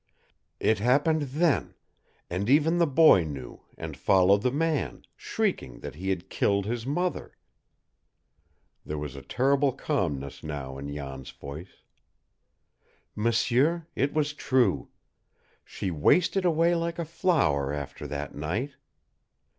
[0.59, 1.75] It happened THEN,
[2.27, 6.87] and even the boy knew, and followed the man, shrieking that he had killed his
[6.87, 7.37] mother."
[8.83, 11.83] There was a terrible calmness now in Jan's voice.
[13.15, 14.89] "M'sieur, it was true.
[15.63, 18.77] She wasted away like a flower after that night.